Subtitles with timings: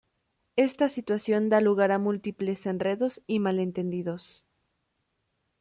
[0.65, 4.47] Esta situación da lugar a múltiples enredos y malentendidos.